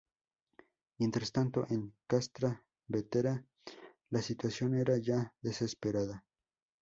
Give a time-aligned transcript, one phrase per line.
[0.97, 3.45] Mientras tanto, en "Castra Vetera"
[4.09, 6.25] la situación era ya desesperada.